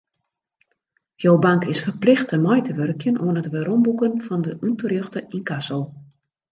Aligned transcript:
Jo 1.15 1.37
bank 1.43 1.65
is 1.73 1.83
ferplichte 1.87 2.39
mei 2.47 2.59
te 2.65 2.71
wurkjen 2.79 3.19
oan 3.25 3.39
it 3.41 3.51
weromboeken 3.53 4.13
fan 4.27 4.41
de 4.45 4.51
ûnterjochte 4.69 5.19
ynkasso. 5.37 5.79